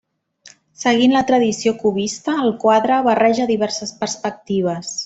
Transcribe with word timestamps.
Seguint 0.83 1.13
la 1.17 1.21
tradició 1.31 1.75
cubista, 1.83 2.35
el 2.47 2.51
quadre 2.65 2.99
barreja 3.11 3.49
diverses 3.55 3.97
perspectives. 4.05 4.95